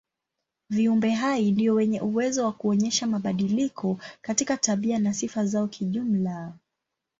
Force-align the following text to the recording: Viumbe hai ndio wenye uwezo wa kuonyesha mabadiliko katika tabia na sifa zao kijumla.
Viumbe 0.69 1.09
hai 1.13 1.51
ndio 1.51 1.73
wenye 1.75 2.01
uwezo 2.01 2.45
wa 2.45 2.51
kuonyesha 2.53 3.07
mabadiliko 3.07 3.97
katika 4.21 4.57
tabia 4.57 4.99
na 4.99 5.13
sifa 5.13 5.45
zao 5.45 5.67
kijumla. 5.67 6.53